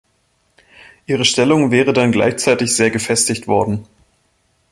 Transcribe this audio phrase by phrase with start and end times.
[1.05, 3.85] Ihre Stellung wäre dann gleichzeitig sehr gefestigt worden.